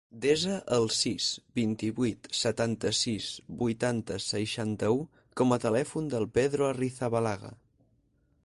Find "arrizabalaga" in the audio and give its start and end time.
6.71-7.55